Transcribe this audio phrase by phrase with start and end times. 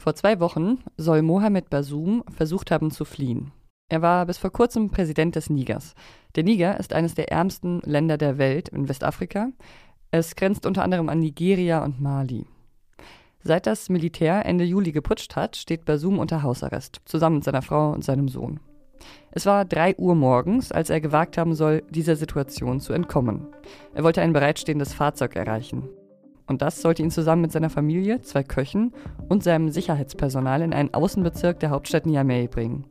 [0.00, 3.52] Vor zwei Wochen soll Mohamed Bazoum versucht haben zu fliehen.
[3.90, 5.94] Er war bis vor kurzem Präsident des Nigers.
[6.36, 9.50] Der Niger ist eines der ärmsten Länder der Welt in Westafrika.
[10.10, 12.46] Es grenzt unter anderem an Nigeria und Mali.
[13.42, 17.92] Seit das Militär Ende Juli geputscht hat, steht Bazoum unter Hausarrest, zusammen mit seiner Frau
[17.92, 18.58] und seinem Sohn.
[19.32, 23.48] Es war drei Uhr morgens, als er gewagt haben soll, dieser Situation zu entkommen.
[23.92, 25.90] Er wollte ein bereitstehendes Fahrzeug erreichen.
[26.50, 28.92] Und das sollte ihn zusammen mit seiner Familie, zwei Köchen
[29.28, 32.86] und seinem Sicherheitspersonal in einen Außenbezirk der Hauptstadt Niamey bringen.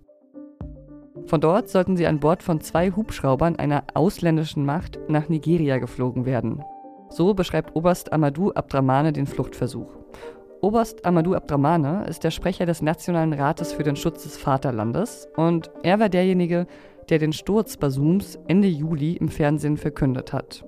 [1.25, 6.25] Von dort sollten sie an Bord von zwei Hubschraubern einer ausländischen Macht nach Nigeria geflogen
[6.25, 6.63] werden.
[7.09, 9.91] So beschreibt Oberst Amadou Abdramane den Fluchtversuch.
[10.61, 15.69] Oberst Amadou Abdramane ist der Sprecher des Nationalen Rates für den Schutz des Vaterlandes und
[15.83, 16.65] er war derjenige,
[17.09, 20.63] der den Sturz Basums Ende Juli im Fernsehen verkündet hat.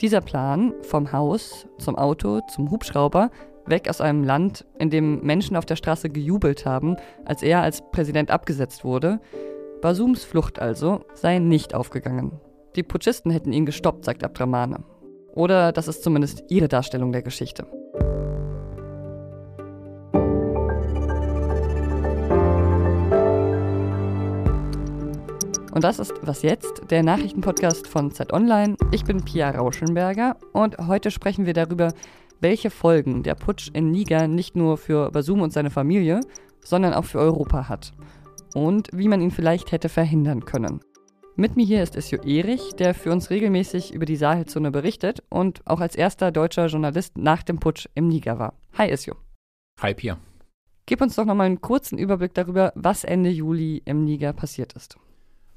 [0.00, 3.30] Dieser Plan, vom Haus zum Auto zum Hubschrauber,
[3.66, 7.82] weg aus einem Land, in dem Menschen auf der Straße gejubelt haben, als er als
[7.92, 9.20] Präsident abgesetzt wurde,
[9.80, 12.32] Basums Flucht also, sei nicht aufgegangen.
[12.74, 14.82] Die Putschisten hätten ihn gestoppt, sagt Abdramane.
[15.34, 17.66] Oder das ist zumindest ihre Darstellung der Geschichte.
[25.74, 28.76] Und das ist Was jetzt, der Nachrichtenpodcast von Zeit Online.
[28.92, 31.92] Ich bin Pia Rauschenberger und heute sprechen wir darüber,
[32.38, 36.20] welche Folgen der Putsch in Niger nicht nur für Basum und seine Familie,
[36.60, 37.92] sondern auch für Europa hat.
[38.54, 40.78] Und wie man ihn vielleicht hätte verhindern können.
[41.34, 45.60] Mit mir hier ist Isjo Erich, der für uns regelmäßig über die Sahelzone berichtet und
[45.66, 48.54] auch als erster deutscher Journalist nach dem Putsch im Niger war.
[48.78, 49.16] Hi Isjo.
[49.80, 50.18] Hi Pia.
[50.86, 54.98] Gib uns doch nochmal einen kurzen Überblick darüber, was Ende Juli im Niger passiert ist.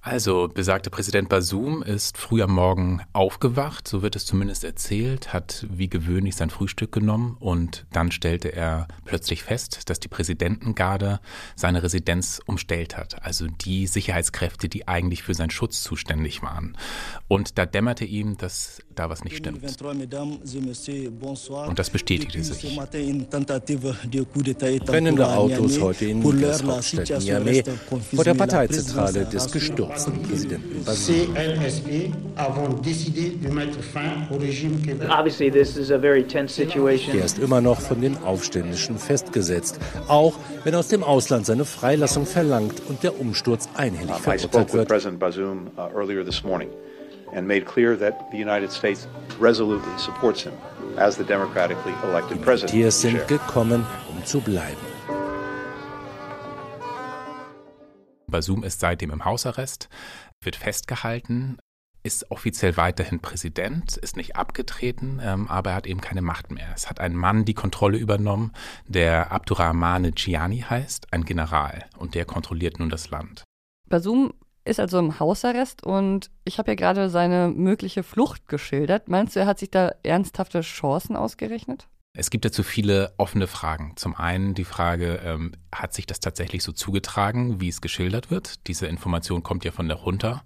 [0.01, 5.65] Also, besagter Präsident Basum ist früh am Morgen aufgewacht, so wird es zumindest erzählt, hat
[5.69, 11.19] wie gewöhnlich sein Frühstück genommen und dann stellte er plötzlich fest, dass die Präsidentengarde
[11.55, 16.77] seine Residenz umstellt hat, also die Sicherheitskräfte, die eigentlich für seinen Schutz zuständig waren.
[17.27, 19.61] Und da dämmerte ihm, dass da was nicht stimmt.
[21.49, 22.79] Und das bestätigte sich.
[24.85, 27.63] Brennende Autos heute in Niamey
[28.15, 31.27] vor der Parteizentrale des gestürzten letzten Präsidenten Basir.
[37.13, 42.25] Er ist immer noch von den Aufständischen festgesetzt, auch wenn aus dem Ausland seine Freilassung
[42.25, 44.91] verlangt und der Umsturz einhellig verurteilt wird.
[47.33, 49.05] and made clear that the United States
[49.37, 50.53] resolutely supports him
[50.97, 52.71] as the democratically elected president.
[52.71, 54.96] Die sind gekommen, um zu bleiben.
[58.29, 59.89] Basum ist seitdem im Hausarrest,
[60.43, 61.57] wird festgehalten,
[62.03, 66.67] ist offiziell weiterhin Präsident, ist nicht abgetreten, ähm, aber er hat eben keine Macht mehr.
[66.75, 68.53] Es hat ein Mann die Kontrolle übernommen,
[68.87, 73.43] der Abdurrahmane Gianni heißt, ein General, und der kontrolliert nun das Land.
[73.89, 74.33] Basum
[74.65, 79.07] ist also im Hausarrest und ich habe ja gerade seine mögliche Flucht geschildert.
[79.07, 81.87] Meinst du, er hat sich da ernsthafte Chancen ausgerechnet?
[82.19, 83.93] Es gibt dazu viele offene Fragen.
[83.95, 88.65] Zum einen die Frage, ähm, hat sich das tatsächlich so zugetragen, wie es geschildert wird?
[88.65, 90.43] Diese Information kommt ja von der Junta.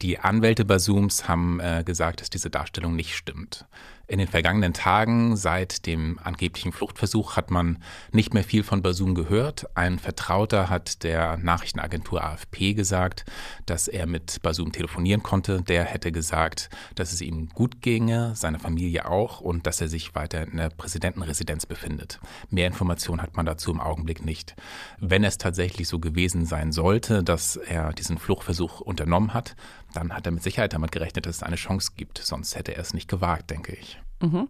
[0.00, 3.66] Die Anwälte Basums haben äh, gesagt, dass diese Darstellung nicht stimmt.
[4.10, 7.76] In den vergangenen Tagen, seit dem angeblichen Fluchtversuch, hat man
[8.10, 9.66] nicht mehr viel von Basum gehört.
[9.76, 13.26] Ein Vertrauter hat der Nachrichtenagentur AFP gesagt,
[13.66, 15.60] dass er mit Basum telefonieren konnte.
[15.60, 20.14] Der hätte gesagt, dass es ihm gut ginge, seiner Familie auch und dass er sich
[20.14, 22.18] weiter in der Präsidentenresidenz befindet.
[22.48, 24.56] Mehr Informationen hat man dazu im Augenblick nicht.
[24.98, 29.54] Wenn es tatsächlich so gewesen sein sollte, dass er diesen Fluchtversuch unternommen hat,
[29.94, 32.18] dann hat er mit Sicherheit damit gerechnet, dass es eine Chance gibt.
[32.18, 34.00] Sonst hätte er es nicht gewagt, denke ich.
[34.20, 34.48] Mhm.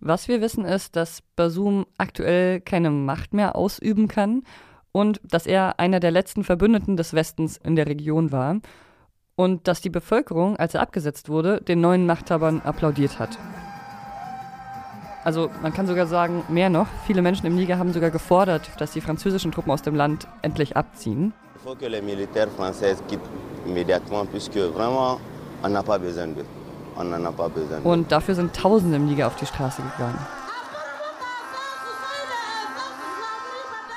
[0.00, 4.42] Was wir wissen ist, dass Basum aktuell keine Macht mehr ausüben kann
[4.92, 8.60] und dass er einer der letzten Verbündeten des Westens in der Region war
[9.34, 13.38] und dass die Bevölkerung, als er abgesetzt wurde, den neuen Machthabern applaudiert hat.
[15.24, 18.92] Also man kann sogar sagen, mehr noch, viele Menschen im Niger haben sogar gefordert, dass
[18.92, 21.34] die französischen Truppen aus dem Land endlich abziehen.
[21.60, 23.20] Il faut que les militaires français quittent
[23.66, 25.18] immédiatement puisque vraiment
[25.64, 26.46] on n'a pas besoin d'eux.
[27.84, 30.18] Und dafür sind Tausende im Niger auf die Straße gegangen.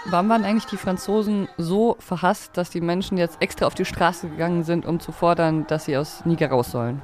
[0.05, 4.27] Wann waren eigentlich die Franzosen so verhasst, dass die Menschen jetzt extra auf die Straße
[4.27, 7.01] gegangen sind, um zu fordern, dass sie aus Niger raus sollen?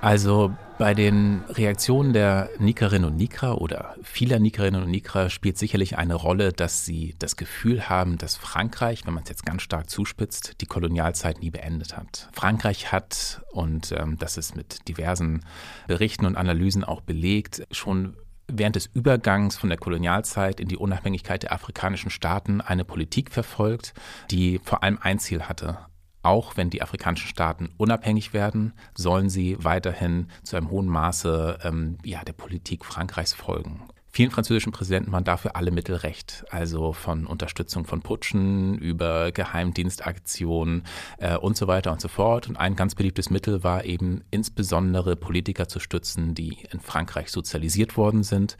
[0.00, 5.96] Also bei den Reaktionen der Nikerinnen und Niker oder vieler Nikerinnen und Niker spielt sicherlich
[5.96, 9.88] eine Rolle, dass sie das Gefühl haben, dass Frankreich, wenn man es jetzt ganz stark
[9.88, 12.28] zuspitzt, die Kolonialzeit nie beendet hat.
[12.32, 15.44] Frankreich hat, und ähm, das ist mit diversen
[15.86, 18.16] Berichten und Analysen auch belegt, schon
[18.48, 23.94] während des Übergangs von der Kolonialzeit in die Unabhängigkeit der afrikanischen Staaten eine Politik verfolgt,
[24.30, 25.78] die vor allem ein Ziel hatte.
[26.26, 31.98] Auch wenn die afrikanischen Staaten unabhängig werden, sollen sie weiterhin zu einem hohen Maße ähm,
[32.04, 33.82] ja, der Politik Frankreichs folgen.
[34.10, 40.82] Vielen französischen Präsidenten waren dafür alle Mittel recht, also von Unterstützung von Putschen über Geheimdienstaktionen
[41.18, 42.48] äh, und so weiter und so fort.
[42.48, 47.96] Und ein ganz beliebtes Mittel war eben insbesondere Politiker zu stützen, die in Frankreich sozialisiert
[47.96, 48.56] worden sind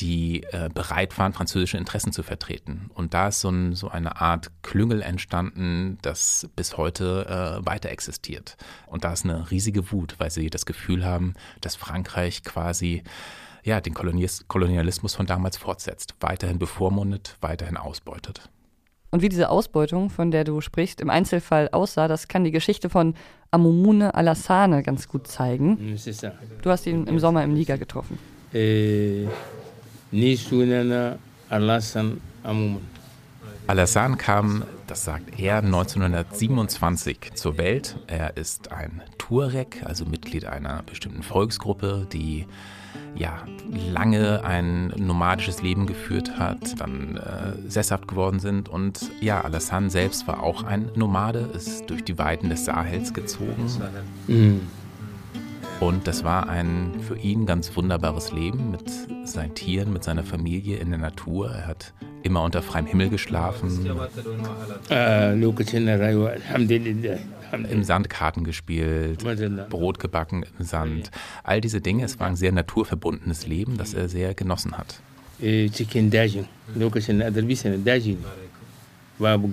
[0.00, 2.90] die äh, bereit waren, französische Interessen zu vertreten.
[2.94, 7.90] Und da ist so, ein, so eine Art Klüngel entstanden, das bis heute äh, weiter
[7.90, 8.56] existiert.
[8.86, 13.02] Und da ist eine riesige Wut, weil sie das Gefühl haben, dass Frankreich quasi
[13.62, 18.48] ja, den Kolonialismus von damals fortsetzt, weiterhin bevormundet, weiterhin ausbeutet.
[19.10, 22.88] Und wie diese Ausbeutung, von der du sprichst, im Einzelfall aussah, das kann die Geschichte
[22.88, 23.14] von
[23.50, 25.96] Amumune Alassane ganz gut zeigen.
[26.62, 28.18] Du hast ihn im Sommer im Niger getroffen.
[28.54, 29.26] Äh,
[33.66, 37.96] Alassane kam, das sagt er, 1927 zur Welt.
[38.08, 42.46] Er ist ein Tuareg, also Mitglied einer bestimmten Volksgruppe, die
[43.14, 43.44] ja,
[43.92, 48.68] lange ein nomadisches Leben geführt hat, dann äh, sesshaft geworden sind.
[48.68, 53.68] Und ja, Alassane selbst war auch ein Nomade, ist durch die Weiten des Sahels gezogen.
[54.26, 54.60] Mhm.
[55.80, 58.84] Und das war ein für ihn ganz wunderbares Leben mit
[59.26, 61.50] seinen Tieren, mit seiner Familie in der Natur.
[61.50, 63.86] Er hat immer unter freiem Himmel geschlafen.
[64.90, 65.34] Äh,
[67.70, 69.24] im Sand Karten gespielt,
[69.70, 71.10] Brot gebacken im Sand.
[71.42, 75.00] All diese Dinge, es war ein sehr naturverbundenes Leben, das er sehr genossen hat.
[79.18, 79.48] babu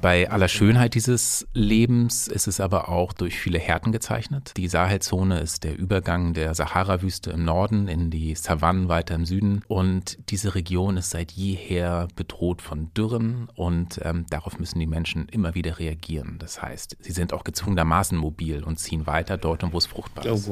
[0.00, 4.52] bei aller Schönheit dieses Lebens ist es aber auch durch viele Härten gezeichnet.
[4.56, 9.62] Die Sahelzone ist der Übergang der Sahara-Wüste im Norden in die Savannen weiter im Süden.
[9.68, 15.28] Und diese Region ist seit jeher bedroht von Dürren und ähm, darauf müssen die Menschen
[15.28, 16.36] immer wieder reagieren.
[16.38, 20.50] Das heißt, sie sind auch gezwungenermaßen mobil und ziehen weiter dort, wo es fruchtbar ist.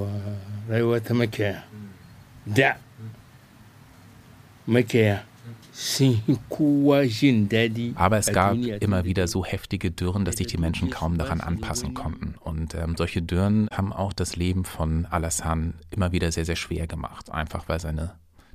[7.95, 11.95] Aber es gab immer wieder so heftige Dürren, dass sich die Menschen kaum daran anpassen
[11.95, 12.35] konnten.
[12.41, 16.89] Und ähm, solche Dürren haben auch das Leben von Alassane immer wieder sehr, sehr schwer
[16.89, 17.31] gemacht.
[17.31, 18.15] Einfach weil seine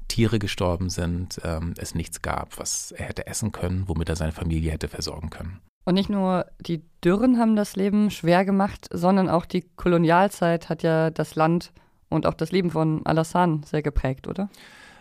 [0.09, 4.33] Tiere gestorben sind, ähm, es nichts gab, was er hätte essen können, womit er seine
[4.33, 5.61] Familie hätte versorgen können.
[5.85, 10.83] Und nicht nur die Dürren haben das Leben schwer gemacht, sondern auch die Kolonialzeit hat
[10.83, 11.71] ja das Land
[12.09, 14.49] und auch das Leben von Alassane sehr geprägt, oder?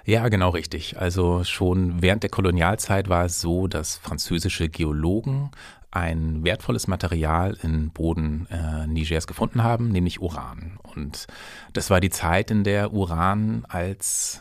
[0.05, 0.99] Ja, genau richtig.
[0.99, 5.51] Also schon während der Kolonialzeit war es so, dass französische Geologen
[5.93, 10.79] ein wertvolles Material in Boden äh, Nigers gefunden haben, nämlich Uran.
[10.83, 11.27] Und
[11.75, 14.41] das war die Zeit, in der Uran als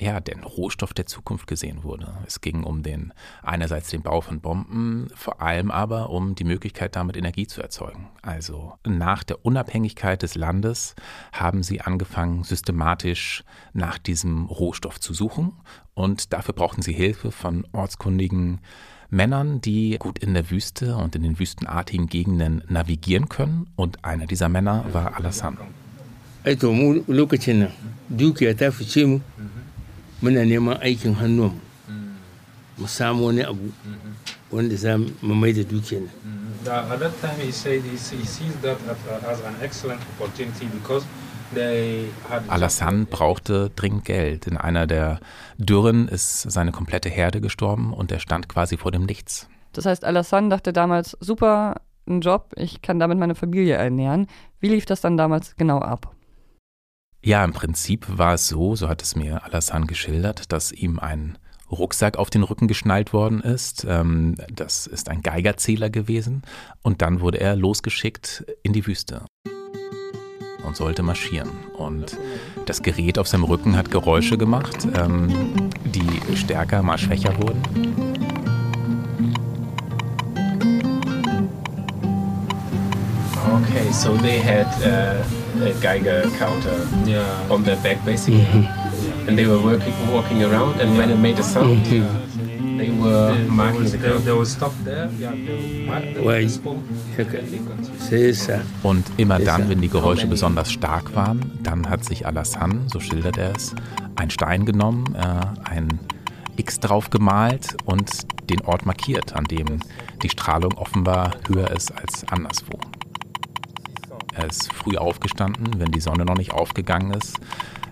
[0.00, 2.12] ja, den Rohstoff der Zukunft gesehen wurde.
[2.26, 3.12] Es ging um den
[3.42, 8.08] einerseits den Bau von Bomben, vor allem aber um die Möglichkeit, damit Energie zu erzeugen.
[8.22, 10.94] Also nach der Unabhängigkeit des Landes
[11.32, 13.42] haben sie angefangen, systematisch
[13.72, 15.52] nach diesem Rohstoff zu suchen.
[15.94, 18.60] Und dafür brauchten sie Hilfe von ortskundigen
[19.10, 23.66] Männern, die gut in der Wüste und in den wüstenartigen Gegenden navigieren können.
[23.74, 25.56] Und einer dieser Männer war Alassane.
[26.44, 26.72] Also,
[30.22, 31.60] muna neman aikin hannuwanmu
[32.78, 33.72] mu samu wani abu
[34.52, 36.14] wanda za mu mai da dukiyar nan.
[36.68, 38.78] At that time he said he, he sees that
[39.30, 41.04] as an excellent opportunity because
[42.48, 44.46] Alassane brauchte dringend Geld.
[44.46, 45.18] In einer der
[45.56, 49.48] Dürren ist seine komplette Herde gestorben und er stand quasi vor dem Nichts.
[49.72, 51.76] Das heißt, Alassane dachte damals, super,
[52.06, 54.26] ein Job, ich kann damit meine Familie ernähren.
[54.60, 56.14] Wie lief das dann damals genau ab?
[57.28, 61.36] Ja, im Prinzip war es so, so hat es mir Alassane geschildert, dass ihm ein
[61.70, 63.84] Rucksack auf den Rücken geschnallt worden ist.
[63.86, 66.40] Ähm, das ist ein Geigerzähler gewesen.
[66.80, 69.26] Und dann wurde er losgeschickt in die Wüste
[70.64, 71.50] und sollte marschieren.
[71.76, 72.16] Und
[72.64, 77.60] das Gerät auf seinem Rücken hat Geräusche gemacht, ähm, die stärker, mal schwächer wurden.
[83.60, 85.37] Okay, so they had uh
[85.80, 87.50] Geiger counter yeah.
[87.50, 88.40] on their back, basically.
[88.40, 89.28] Mm-hmm.
[89.28, 92.78] And they were working, walking around, and when it made a sound, mm-hmm.
[92.78, 94.24] they were they, marking the curve.
[94.24, 95.10] They, would stop there.
[95.18, 95.32] Yeah,
[98.82, 103.36] Und immer dann, wenn die Geräusche besonders stark waren, dann hat sich Alassane, so schildert
[103.36, 103.74] er es,
[104.16, 106.00] ein Stein genommen, äh, ein
[106.56, 108.10] X drauf gemalt und
[108.50, 109.80] den Ort markiert, an dem
[110.22, 112.78] die Strahlung offenbar höher ist als anderswo.
[114.38, 117.40] Er ist früh aufgestanden, wenn die Sonne noch nicht aufgegangen ist,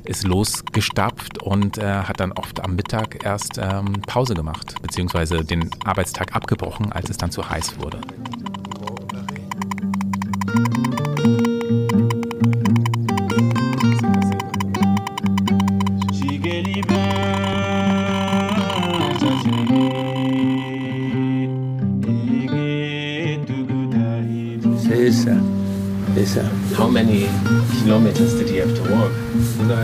[0.04, 5.70] ist losgestapft und äh, hat dann oft am Mittag erst ähm, Pause gemacht, beziehungsweise den
[5.84, 8.00] Arbeitstag abgebrochen, als es dann zu heiß wurde.
[26.76, 27.26] How many
[27.82, 29.12] kilometers did he have to walk?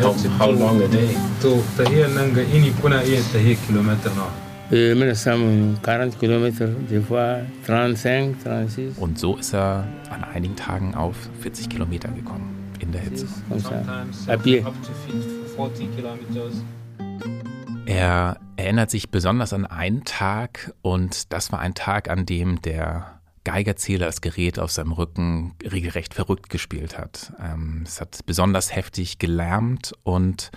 [0.02, 1.14] How, how long a day?
[1.40, 4.30] To tahiyar nan ga ini kuna iya tahiyar kilomita nawa?
[4.72, 8.98] Muna samun 40 Kilometer, des fois 35, 36.
[9.00, 12.48] Und so ist er an einigen Tagen auf 40 Kilometer gekommen
[12.80, 13.26] in der Hitze.
[13.48, 14.66] Sometimes Ab hier.
[14.66, 14.92] up to
[15.56, 16.54] 40 kilometers.
[17.86, 23.11] Er erinnert sich besonders an einen Tag und das war ein Tag, an dem der
[23.44, 27.32] Geigerzähler das Gerät auf seinem Rücken regelrecht verrückt gespielt hat.
[27.40, 30.50] Ähm, es hat besonders heftig gelärmt und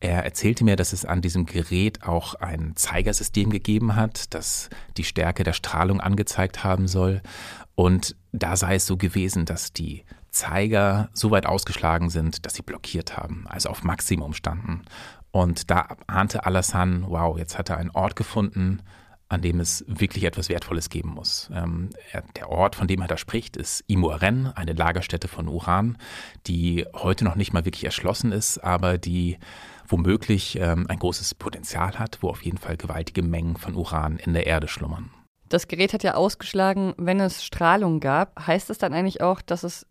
[0.00, 5.04] er erzählte mir, dass es an diesem Gerät auch ein Zeigersystem gegeben hat, das die
[5.04, 7.20] Stärke der Strahlung angezeigt haben soll.
[7.74, 12.62] Und da sei es so gewesen, dass die Zeiger so weit ausgeschlagen sind, dass sie
[12.62, 14.82] blockiert haben, also auf Maximum standen.
[15.32, 18.80] Und da ahnte Alassane, wow, jetzt hat er einen Ort gefunden,
[19.30, 21.48] an dem es wirklich etwas Wertvolles geben muss.
[21.54, 25.96] Ähm, er, der Ort, von dem er da spricht, ist Imoren, eine Lagerstätte von Uran,
[26.48, 29.38] die heute noch nicht mal wirklich erschlossen ist, aber die
[29.86, 34.34] womöglich ähm, ein großes Potenzial hat, wo auf jeden Fall gewaltige Mengen von Uran in
[34.34, 35.10] der Erde schlummern.
[35.48, 38.46] Das Gerät hat ja ausgeschlagen, wenn es Strahlung gab.
[38.46, 39.86] Heißt das dann eigentlich auch, dass es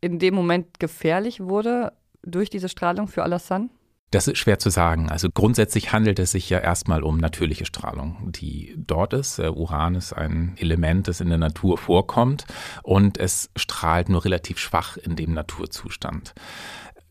[0.00, 3.68] in dem Moment gefährlich wurde durch diese Strahlung für Alassane?
[4.12, 5.10] Das ist schwer zu sagen.
[5.10, 9.40] Also grundsätzlich handelt es sich ja erstmal um natürliche Strahlung, die dort ist.
[9.40, 12.46] Äh, Uran ist ein Element, das in der Natur vorkommt
[12.84, 16.34] und es strahlt nur relativ schwach in dem Naturzustand.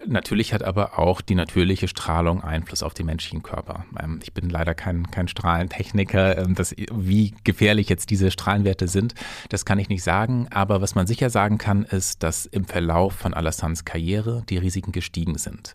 [0.08, 3.86] Natürlich hat aber auch die natürliche Strahlung Einfluss auf den menschlichen Körper.
[4.00, 6.38] Ähm, ich bin leider kein, kein Strahlentechniker.
[6.38, 9.16] Ähm, das, wie gefährlich jetzt diese Strahlenwerte sind,
[9.50, 10.48] das kann ich nicht sagen.
[10.52, 14.92] Aber was man sicher sagen kann, ist, dass im Verlauf von Alassans Karriere die Risiken
[14.92, 15.74] gestiegen sind.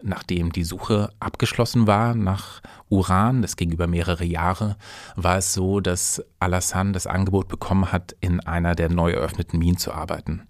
[0.00, 4.76] Nachdem die Suche abgeschlossen war nach Uran, das ging über mehrere Jahre,
[5.16, 9.76] war es so, dass Alassane das Angebot bekommen hat, in einer der neu eröffneten Minen
[9.76, 10.46] zu arbeiten.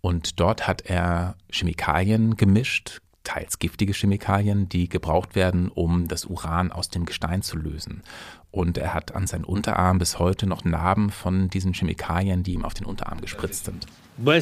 [0.00, 6.72] Und dort hat er Chemikalien gemischt, teils giftige Chemikalien, die gebraucht werden, um das Uran
[6.72, 8.02] aus dem Gestein zu lösen.
[8.50, 12.64] Und er hat an seinen Unterarm bis heute noch Narben von diesen Chemikalien, die ihm
[12.64, 13.86] auf den Unterarm gespritzt sind.
[14.16, 14.40] Ba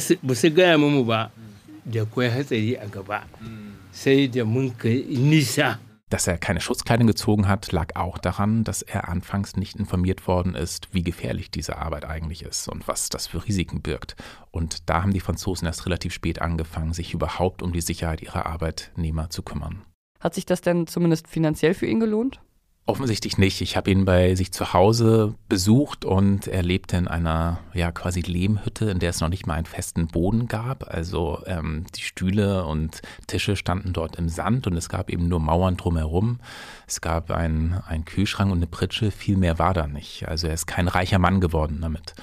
[6.11, 10.55] Dass er keine Schutzkleidung gezogen hat, lag auch daran, dass er anfangs nicht informiert worden
[10.55, 14.15] ist, wie gefährlich diese Arbeit eigentlich ist und was das für Risiken birgt.
[14.53, 18.47] Und da haben die Franzosen erst relativ spät angefangen, sich überhaupt um die Sicherheit ihrer
[18.47, 19.83] Arbeitnehmer zu kümmern.
[20.21, 22.41] Hat sich das denn zumindest finanziell für ihn gelohnt?
[22.89, 23.61] Offensichtlich nicht.
[23.63, 28.21] Ich habe ihn bei sich zu Hause besucht und er lebte in einer ja quasi
[28.21, 30.89] Lehmhütte, in der es noch nicht mal einen festen Boden gab.
[30.89, 35.41] Also ähm, die Stühle und Tische standen dort im Sand und es gab eben nur
[35.41, 36.39] Mauern drumherum.
[36.87, 40.29] Es gab einen, einen Kühlschrank und eine Pritsche, viel mehr war da nicht.
[40.29, 42.15] Also er ist kein reicher Mann geworden damit.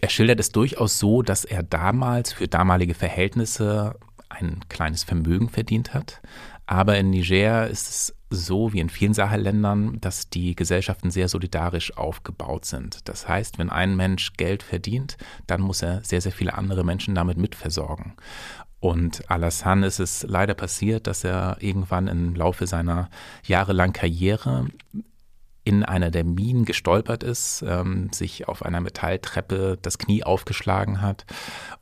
[0.00, 3.96] Er schildert es durchaus so, dass er damals für damalige Verhältnisse
[4.30, 6.22] ein kleines Vermögen verdient hat.
[6.66, 11.96] Aber in Niger ist es so wie in vielen Sahelländern, dass die Gesellschaften sehr solidarisch
[11.96, 13.08] aufgebaut sind.
[13.08, 17.14] Das heißt, wenn ein Mensch Geld verdient, dann muss er sehr, sehr viele andere Menschen
[17.14, 18.14] damit mitversorgen.
[18.80, 23.08] Und Alassane ist es leider passiert, dass er irgendwann im Laufe seiner
[23.44, 24.66] jahrelangen Karriere
[25.66, 31.26] in einer der Minen gestolpert ist, ähm, sich auf einer Metalltreppe das Knie aufgeschlagen hat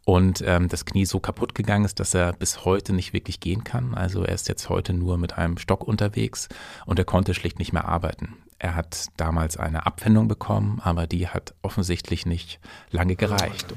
[0.06, 3.62] und ähm, das Knie so kaputt gegangen ist, dass er bis heute nicht wirklich gehen
[3.62, 3.94] kann.
[3.94, 6.48] Also er ist jetzt heute nur mit einem Stock unterwegs
[6.86, 8.38] und er konnte schlicht nicht mehr arbeiten.
[8.58, 12.60] Er hat damals eine Abfindung bekommen, aber die hat offensichtlich nicht
[12.90, 13.74] lange gereicht.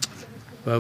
[0.64, 0.80] Ba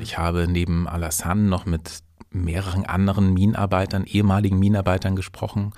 [0.00, 5.72] Ich habe neben Alassane noch mit mehreren anderen Minenarbeitern, ehemaligen Minenarbeitern gesprochen.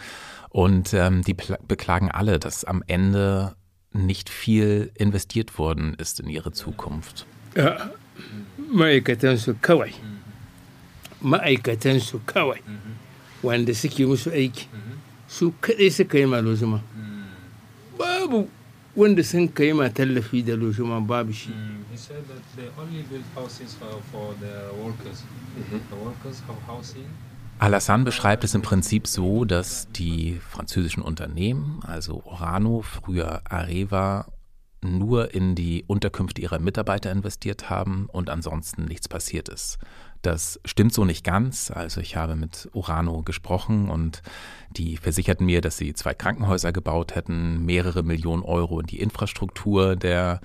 [0.50, 3.54] Und ähm, die beklagen alle, dass am Ende
[3.92, 7.26] nicht viel investiert worden ist in ihre Zukunft.
[7.54, 7.90] Ja,
[8.72, 9.92] ma'aikatansu kawai
[11.20, 12.60] ma'aikatansu kawai
[13.42, 14.68] wanda suke musu aiki.
[15.28, 16.80] Su kaɗai suka yi ma lojima
[17.98, 18.48] babu
[18.94, 21.50] wanda sun kai ma tallafi da lojima babu shi
[21.96, 25.24] He said that they only build houses for, the workers.
[25.70, 27.08] The workers have housing
[27.58, 34.26] Alassane beschreibt es im Prinzip so, dass die französischen Unternehmen, also Orano, früher Areva,
[34.82, 39.78] nur in die Unterkünfte ihrer Mitarbeiter investiert haben und ansonsten nichts passiert ist.
[40.26, 41.70] Das stimmt so nicht ganz.
[41.70, 44.22] Also ich habe mit Urano gesprochen und
[44.70, 49.94] die versicherten mir, dass sie zwei Krankenhäuser gebaut hätten, mehrere Millionen Euro in die Infrastruktur
[49.94, 50.40] der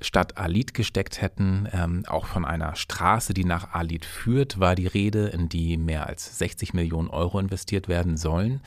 [0.00, 1.68] Stadt Alit gesteckt hätten.
[1.72, 6.08] Ähm, auch von einer Straße, die nach Alit führt, war die Rede, in die mehr
[6.08, 8.60] als 60 Millionen Euro investiert werden sollen.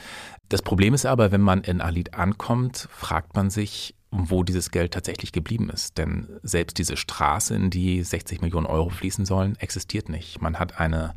[0.47, 4.93] Das Problem ist aber, wenn man in Alit ankommt, fragt man sich, wo dieses Geld
[4.93, 5.97] tatsächlich geblieben ist.
[5.97, 10.41] Denn selbst diese Straße, in die 60 Millionen Euro fließen sollen, existiert nicht.
[10.41, 11.15] Man hat eine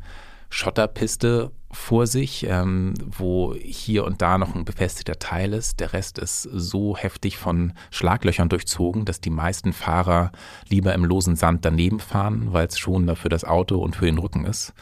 [0.49, 5.81] Schotterpiste vor sich, ähm, wo hier und da noch ein befestigter Teil ist.
[5.81, 10.31] Der Rest ist so heftig von Schlaglöchern durchzogen, dass die meisten Fahrer
[10.69, 14.17] lieber im losen Sand daneben fahren, weil es schonender für das Auto und für den
[14.17, 14.73] Rücken ist.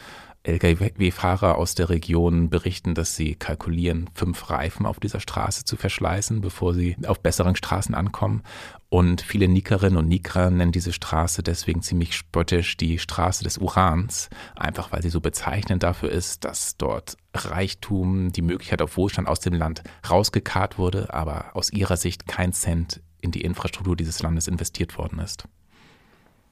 [0.46, 6.40] Lkw-Fahrer aus der Region berichten, dass sie kalkulieren, fünf Reifen auf dieser Straße zu verschleißen,
[6.40, 8.42] bevor sie auf besseren Straßen ankommen.
[8.88, 14.30] Und viele Nikerinnen und Niker nennen diese Straße deswegen ziemlich spöttisch die Straße des Urans,
[14.54, 19.40] einfach weil sie so bezeichnend dafür ist, dass dort Reichtum, die Möglichkeit auf Wohlstand aus
[19.40, 24.46] dem Land rausgekarrt wurde, aber aus ihrer Sicht kein Cent in die Infrastruktur dieses Landes
[24.46, 25.48] investiert worden ist.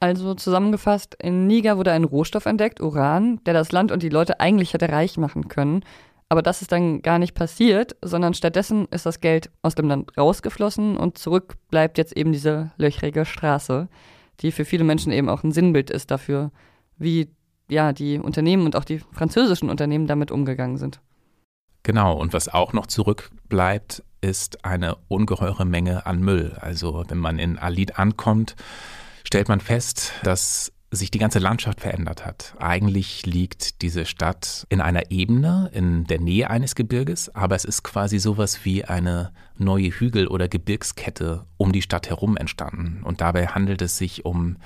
[0.05, 4.39] Also zusammengefasst, in Niger wurde ein Rohstoff entdeckt, Uran, der das Land und die Leute
[4.39, 5.81] eigentlich hätte reich machen können.
[6.29, 10.15] Aber das ist dann gar nicht passiert, sondern stattdessen ist das Geld aus dem Land
[10.15, 13.87] rausgeflossen und zurück bleibt jetzt eben diese löchrige Straße,
[14.41, 16.51] die für viele Menschen eben auch ein Sinnbild ist dafür,
[16.99, 17.31] wie
[17.67, 20.99] ja die Unternehmen und auch die französischen Unternehmen damit umgegangen sind.
[21.81, 26.55] Genau, und was auch noch zurückbleibt, ist eine ungeheure Menge an Müll.
[26.61, 28.55] Also wenn man in Alid ankommt,
[29.25, 32.55] stellt man fest, dass sich die ganze Landschaft verändert hat.
[32.57, 37.83] Eigentlich liegt diese Stadt in einer Ebene, in der Nähe eines Gebirges, aber es ist
[37.83, 43.01] quasi sowas wie eine neue Hügel- oder Gebirgskette um die Stadt herum entstanden.
[43.03, 44.57] Und dabei handelt es sich um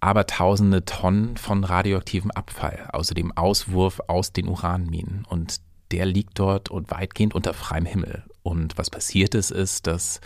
[0.00, 5.24] abertausende Tonnen von radioaktivem Abfall, also dem Auswurf aus den Uranminen.
[5.28, 8.24] Und der liegt dort und weitgehend unter freiem Himmel.
[8.42, 10.20] Und was passiert ist, ist, dass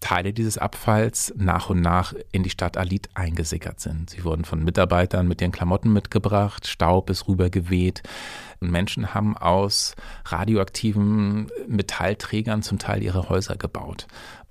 [0.00, 4.10] Teile dieses Abfalls nach und nach in die Stadt Alit eingesickert sind.
[4.10, 8.02] Sie wurden von Mitarbeitern mit ihren Klamotten mitgebracht, Staub ist rübergeweht.
[8.60, 14.06] Menschen haben aus radioaktiven Metallträgern zum Teil ihre Häuser gebaut.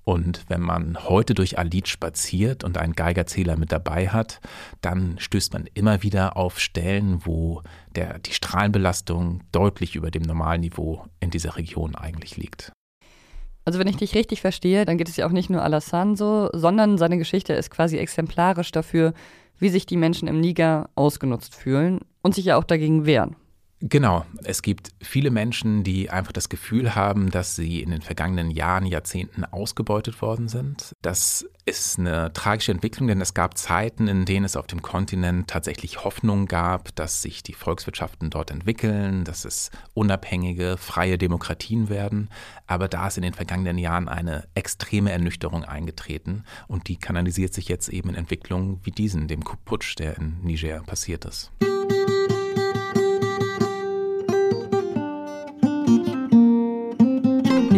[0.08, 4.40] Und wenn man heute durch Alit spaziert und einen Geigerzähler mit dabei hat,
[4.80, 7.62] dann stößt man immer wieder auf Stellen, wo
[7.94, 12.72] der, die Strahlenbelastung deutlich über dem Normalniveau in dieser Region eigentlich liegt.
[13.68, 16.48] Also wenn ich dich richtig verstehe, dann geht es ja auch nicht nur Alassane so,
[16.54, 19.14] sondern seine Geschichte ist quasi exemplarisch dafür,
[19.60, 23.36] wie sich die Menschen im Niger ausgenutzt fühlen und sich ja auch dagegen wehren.
[23.80, 24.26] Genau.
[24.44, 28.86] Es gibt viele Menschen, die einfach das Gefühl haben, dass sie in den vergangenen Jahren,
[28.86, 30.94] Jahrzehnten ausgebeutet worden sind.
[31.02, 35.50] Das ist eine tragische Entwicklung, denn es gab Zeiten, in denen es auf dem Kontinent
[35.50, 42.30] tatsächlich Hoffnung gab, dass sich die Volkswirtschaften dort entwickeln, dass es unabhängige, freie Demokratien werden.
[42.66, 47.68] Aber da ist in den vergangenen Jahren eine extreme Ernüchterung eingetreten und die kanalisiert sich
[47.68, 51.52] jetzt eben in Entwicklungen wie diesen, dem Putsch, der in Niger passiert ist.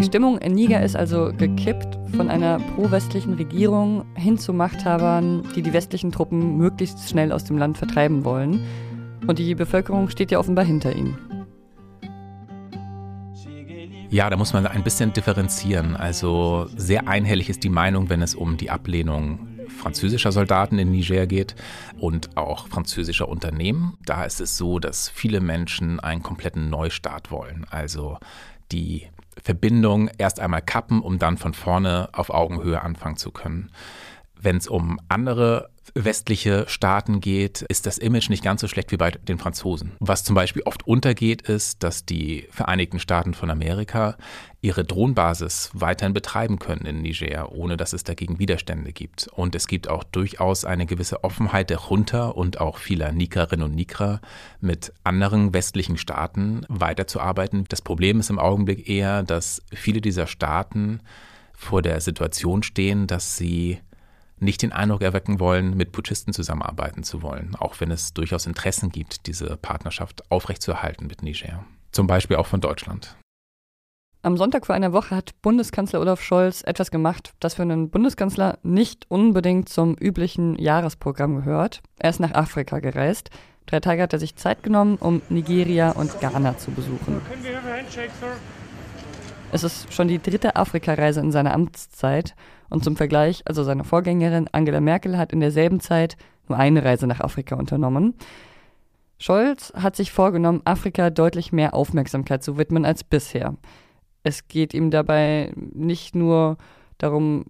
[0.09, 5.71] Stimmung in Niger ist also gekippt von einer pro-westlichen Regierung hin zu Machthabern, die die
[5.71, 8.65] westlichen Truppen möglichst schnell aus dem Land vertreiben wollen.
[9.27, 11.15] Und die Bevölkerung steht ja offenbar hinter ihnen.
[14.09, 15.95] Ja, da muss man ein bisschen differenzieren.
[15.95, 21.27] Also sehr einhellig ist die Meinung, wenn es um die Ablehnung französischer Soldaten in Niger
[21.27, 21.53] geht
[21.99, 23.95] und auch französischer Unternehmen.
[24.07, 27.67] Da ist es so, dass viele Menschen einen kompletten Neustart wollen.
[27.69, 28.17] Also
[28.71, 29.07] die
[29.43, 33.71] Verbindung erst einmal kappen, um dann von vorne auf Augenhöhe anfangen zu können.
[34.39, 38.97] Wenn es um andere westliche Staaten geht, ist das Image nicht ganz so schlecht wie
[38.97, 39.91] bei den Franzosen.
[39.99, 44.17] Was zum Beispiel oft untergeht, ist, dass die Vereinigten Staaten von Amerika
[44.61, 49.27] ihre Drohnenbasis weiterhin betreiben können in Niger, ohne dass es dagegen Widerstände gibt.
[49.27, 53.75] Und es gibt auch durchaus eine gewisse Offenheit der Junta und auch vieler Nikerinnen und
[53.75, 54.19] Nikrer
[54.59, 57.65] mit anderen westlichen Staaten weiterzuarbeiten.
[57.69, 60.99] Das Problem ist im Augenblick eher, dass viele dieser Staaten
[61.53, 63.79] vor der Situation stehen, dass sie
[64.41, 68.89] nicht den Eindruck erwecken wollen, mit Putschisten zusammenarbeiten zu wollen, auch wenn es durchaus Interessen
[68.89, 71.65] gibt, diese Partnerschaft aufrechtzuerhalten mit Niger.
[71.91, 73.15] Zum Beispiel auch von Deutschland.
[74.21, 78.59] Am Sonntag vor einer Woche hat Bundeskanzler Olaf Scholz etwas gemacht, das für einen Bundeskanzler
[78.63, 81.81] nicht unbedingt zum üblichen Jahresprogramm gehört.
[81.99, 83.29] Er ist nach Afrika gereist.
[83.65, 87.21] Drei Tage hat er sich Zeit genommen, um Nigeria und Ghana zu besuchen.
[89.53, 92.35] Es ist schon die dritte Afrikareise in seiner Amtszeit
[92.69, 97.07] und zum Vergleich, also seine Vorgängerin Angela Merkel hat in derselben Zeit nur eine Reise
[97.07, 98.15] nach Afrika unternommen.
[99.17, 103.55] Scholz hat sich vorgenommen, Afrika deutlich mehr Aufmerksamkeit zu widmen als bisher.
[104.23, 106.57] Es geht ihm dabei nicht nur
[106.97, 107.45] darum,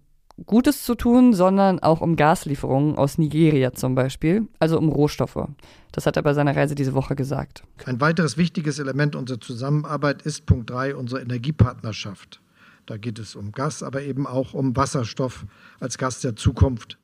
[0.46, 5.48] Gutes zu tun, sondern auch um Gaslieferungen aus Nigeria zum Beispiel, also um Rohstoffe.
[5.92, 7.64] Das hat er bei seiner Reise diese Woche gesagt.
[7.86, 12.42] Ein weiteres wichtiges Element unserer Zusammenarbeit ist Punkt 3, unsere Energiepartnerschaft.
[12.90, 15.46] Da geht es um Gas, aber eben auch um Wasserstoff
[15.80, 16.98] als Gas der Zukunft.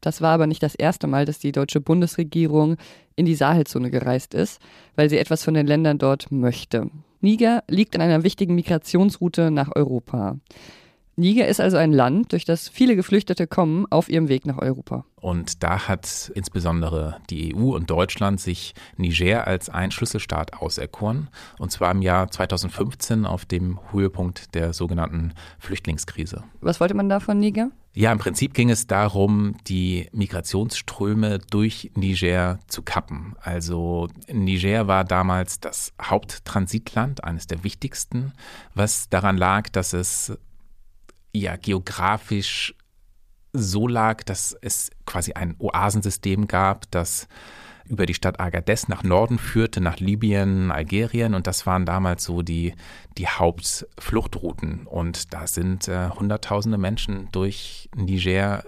[0.00, 2.76] Das war aber nicht das erste Mal, dass die deutsche Bundesregierung
[3.14, 4.60] in die Sahelzone gereist ist,
[4.96, 6.90] weil sie etwas von den Ländern dort möchte.
[7.20, 10.40] Niger liegt in einer wichtigen Migrationsroute nach Europa.
[11.18, 15.06] Niger ist also ein Land, durch das viele Geflüchtete kommen auf ihrem Weg nach Europa.
[15.16, 21.30] Und da hat insbesondere die EU und Deutschland sich Niger als ein Schlüsselstaat auserkoren.
[21.58, 26.44] Und zwar im Jahr 2015 auf dem Höhepunkt der sogenannten Flüchtlingskrise.
[26.60, 27.70] Was wollte man da von Niger?
[27.94, 33.36] Ja, im Prinzip ging es darum, die Migrationsströme durch Niger zu kappen.
[33.40, 38.34] Also Niger war damals das Haupttransitland, eines der wichtigsten,
[38.74, 40.36] was daran lag, dass es
[41.40, 42.74] ja geografisch
[43.52, 47.28] so lag, dass es quasi ein Oasensystem gab, das
[47.88, 51.34] über die Stadt Agadez nach Norden führte, nach Libyen, Algerien.
[51.34, 52.74] Und das waren damals so die,
[53.16, 54.86] die Hauptfluchtrouten.
[54.86, 58.64] Und da sind äh, Hunderttausende Menschen durch Niger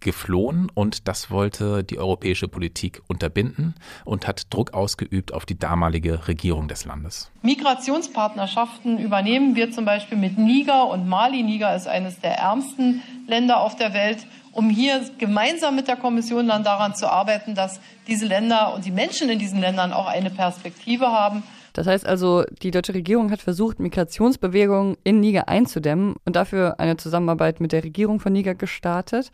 [0.00, 6.26] geflohen und das wollte die europäische Politik unterbinden und hat Druck ausgeübt auf die damalige
[6.28, 7.30] Regierung des Landes.
[7.42, 11.42] Migrationspartnerschaften übernehmen wir zum Beispiel mit Niger und Mali.
[11.42, 16.48] Niger ist eines der ärmsten Länder auf der Welt, um hier gemeinsam mit der Kommission
[16.48, 20.30] dann daran zu arbeiten, dass diese Länder und die Menschen in diesen Ländern auch eine
[20.30, 21.42] Perspektive haben.
[21.72, 26.96] Das heißt also, die deutsche Regierung hat versucht, Migrationsbewegungen in Niger einzudämmen und dafür eine
[26.96, 29.30] Zusammenarbeit mit der Regierung von Niger gestartet.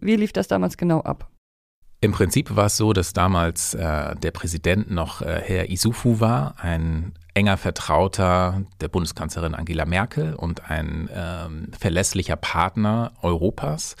[0.00, 1.30] Wie lief das damals genau ab?
[2.02, 6.54] Im Prinzip war es so, dass damals äh, der Präsident noch äh, Herr Isufu war,
[6.58, 13.96] ein enger Vertrauter der Bundeskanzlerin Angela Merkel und ein ähm, verlässlicher Partner Europas.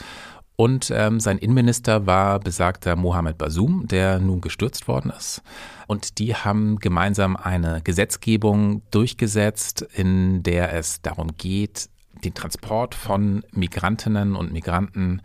[0.56, 5.42] Und ähm, sein Innenminister war besagter Mohamed Basum, der nun gestürzt worden ist.
[5.86, 11.88] Und die haben gemeinsam eine Gesetzgebung durchgesetzt, in der es darum geht,
[12.24, 15.22] den Transport von Migrantinnen und Migranten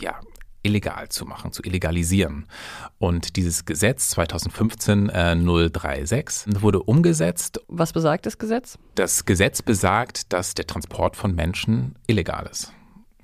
[0.00, 0.20] ja,
[0.62, 2.46] illegal zu machen, zu illegalisieren.
[2.98, 7.60] Und dieses Gesetz 2015 äh, 036 wurde umgesetzt.
[7.68, 8.78] Was besagt das Gesetz?
[8.94, 12.72] Das Gesetz besagt, dass der Transport von Menschen illegal ist.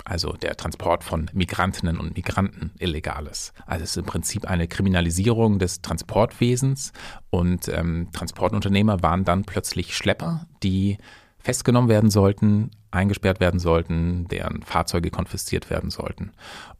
[0.04, 3.52] Also der Transport von Migrantinnen und Migranten illegal ist.
[3.66, 6.92] Also es ist im Prinzip eine Kriminalisierung des Transportwesens
[7.30, 10.98] und ähm, Transportunternehmer waren dann plötzlich Schlepper, die
[11.40, 16.32] festgenommen werden sollten, eingesperrt werden sollten, deren Fahrzeuge konfisziert werden sollten.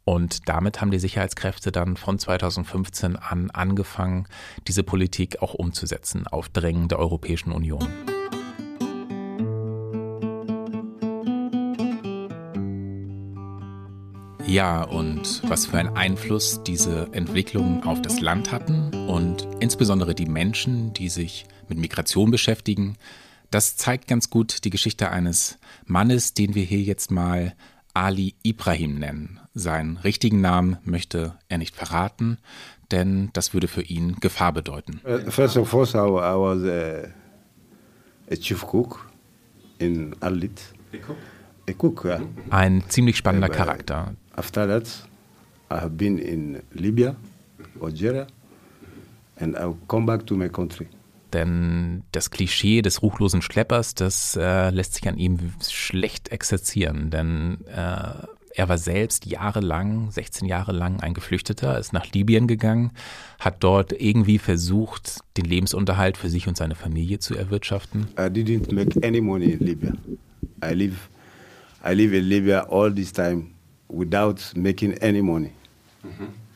[0.03, 4.27] Und damit haben die Sicherheitskräfte dann von 2015 an angefangen,
[4.67, 7.87] diese Politik auch umzusetzen auf Drängen der Europäischen Union.
[14.47, 20.25] Ja, und was für einen Einfluss diese Entwicklungen auf das Land hatten und insbesondere die
[20.25, 22.95] Menschen, die sich mit Migration beschäftigen,
[23.51, 27.53] das zeigt ganz gut die Geschichte eines Mannes, den wir hier jetzt mal
[27.93, 29.39] Ali Ibrahim nennen.
[29.53, 32.37] Seinen richtigen Namen möchte er nicht verraten,
[32.91, 35.01] denn das würde für ihn Gefahr bedeuten.
[35.03, 37.07] Uh, first of all, I was a,
[38.31, 39.09] a chief cook
[39.79, 40.61] in Alit.
[40.93, 41.17] A cook?
[41.69, 42.21] A cook, yeah.
[42.49, 44.13] Ein ziemlich spannender Charakter.
[44.35, 44.87] After that,
[45.69, 47.15] I have been in Libya,
[47.81, 48.27] Algeria,
[49.37, 50.87] and I'll come back to my country.
[51.33, 57.09] Denn das Klischee des ruchlosen Schleppers, das äh, lässt sich an ihm schlecht exerzieren.
[57.09, 58.11] Denn äh,
[58.57, 62.91] er war selbst jahrelang, 16 Jahre lang ein Geflüchteter, ist nach Libyen gegangen,
[63.39, 68.07] hat dort irgendwie versucht, den Lebensunterhalt für sich und seine Familie zu erwirtschaften.
[68.17, 69.91] I didn't make any money in Libya.
[70.63, 71.09] I live,
[71.85, 73.51] I live in Libya all this time
[73.89, 75.51] without making any money.
[76.03, 76.46] Mhm.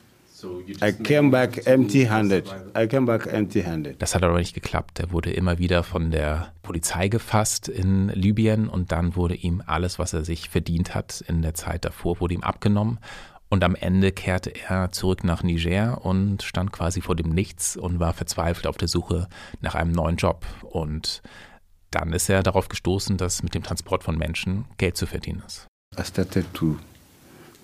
[0.82, 2.47] I came back empty-handed.
[2.75, 4.01] I came back empty-handed.
[4.01, 4.99] Das hat aber nicht geklappt.
[4.99, 9.99] Er wurde immer wieder von der Polizei gefasst in Libyen und dann wurde ihm alles,
[9.99, 12.99] was er sich verdient hat in der Zeit davor, wurde ihm abgenommen.
[13.49, 17.99] Und am Ende kehrte er zurück nach Niger und stand quasi vor dem Nichts und
[17.99, 19.27] war verzweifelt auf der Suche
[19.60, 20.45] nach einem neuen Job.
[20.62, 21.21] Und
[21.91, 25.67] dann ist er darauf gestoßen, dass mit dem Transport von Menschen Geld zu verdienen ist.
[25.99, 26.77] I started to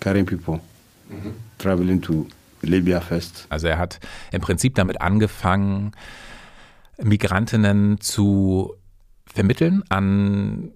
[0.00, 0.60] carry people,
[1.08, 1.32] mhm.
[1.56, 2.26] traveling to
[2.62, 3.46] Libya first.
[3.48, 4.00] Also er hat
[4.32, 5.92] im Prinzip damit angefangen,
[7.00, 8.74] Migrantinnen zu
[9.26, 10.72] vermitteln an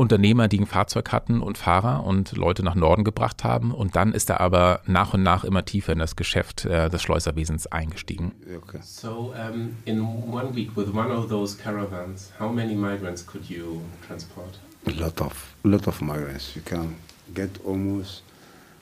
[0.00, 3.70] Unternehmer, die ein Fahrzeug hatten und Fahrer und Leute nach Norden gebracht haben.
[3.72, 7.02] Und dann ist er aber nach und nach immer tiefer in das Geschäft äh, des
[7.02, 8.32] Schleuserwesens eingestiegen.
[8.64, 8.78] Okay.
[8.82, 13.82] So um, in one week with one of those caravans, how many migrants could you
[14.06, 14.58] transport?
[14.86, 16.54] A lot of, lot of migrants.
[16.54, 16.96] You can
[17.34, 18.22] get almost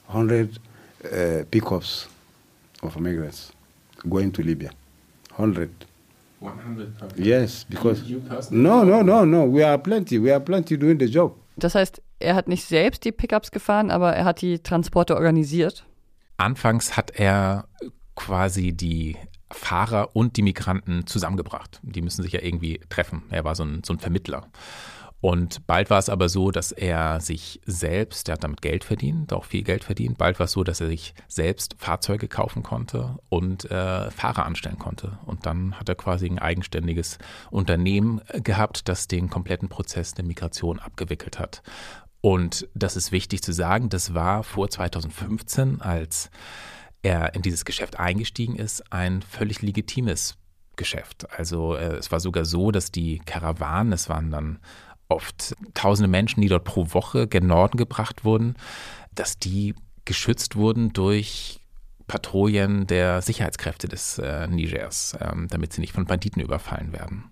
[0.07, 0.51] 100
[1.05, 2.07] uh, pickups
[2.83, 3.53] of migrants
[4.09, 4.71] going to Libya.
[5.37, 5.71] 100.
[6.41, 8.03] 100 Yes, because
[8.51, 9.53] no, no, no, no.
[9.53, 10.23] We are plenty.
[10.23, 11.35] We are plenty doing the job.
[11.57, 15.85] Das heißt, er hat nicht selbst die Pickups gefahren, aber er hat die Transporte organisiert.
[16.37, 17.67] Anfangs hat er
[18.14, 19.17] quasi die
[19.51, 21.81] Fahrer und die Migranten zusammengebracht.
[21.83, 23.23] Die müssen sich ja irgendwie treffen.
[23.31, 24.47] Er war so ein, so ein Vermittler.
[25.21, 29.33] Und bald war es aber so, dass er sich selbst, der hat damit Geld verdient,
[29.33, 33.19] auch viel Geld verdient, bald war es so, dass er sich selbst Fahrzeuge kaufen konnte
[33.29, 35.19] und äh, Fahrer anstellen konnte.
[35.27, 37.19] Und dann hat er quasi ein eigenständiges
[37.51, 41.63] Unternehmen äh, gehabt, das den kompletten Prozess der Migration abgewickelt hat.
[42.21, 46.31] Und das ist wichtig zu sagen, das war vor 2015, als
[47.03, 50.37] er in dieses Geschäft eingestiegen ist, ein völlig legitimes
[50.77, 51.27] Geschäft.
[51.37, 54.59] Also äh, es war sogar so, dass die Karawanen, es waren dann
[55.09, 58.57] oft tausende Menschen, die dort pro Woche gen Norden gebracht wurden,
[59.14, 61.61] dass die geschützt wurden durch
[62.07, 67.31] Patrouillen der Sicherheitskräfte des äh, Nigers, ähm, damit sie nicht von Banditen überfallen werden.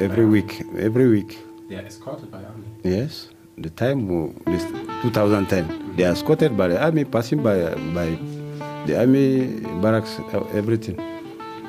[0.00, 1.38] Every week, every week.
[1.68, 2.64] They are escorted by army.
[2.82, 4.64] Yes, the time this
[5.02, 8.18] 2010, they are escorted by the army, passing by by
[8.86, 10.18] the army barracks,
[10.52, 10.96] everything.